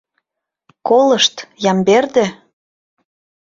[0.87, 1.35] Колышт,
[1.71, 2.25] Ямберде?..